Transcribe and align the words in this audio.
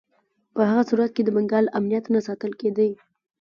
په 0.53 0.61
هغه 0.69 0.83
صورت 0.89 1.11
کې 1.13 1.21
د 1.23 1.29
بنګال 1.35 1.65
امنیت 1.77 2.05
نه 2.13 2.19
ساتل 2.27 2.51
کېدی. 2.61 2.89